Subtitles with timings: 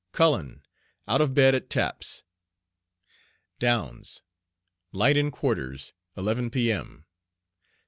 [0.13, 0.63] CULLEN.
[1.07, 2.23] Out of bed at taps.
[3.59, 4.23] DOUNS.
[4.91, 7.05] Light in quarters, 11 p.m.